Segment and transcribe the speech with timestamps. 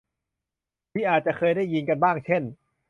[0.91, 2.43] ที่อาจะเคยได้ยินกันบ้างเช่น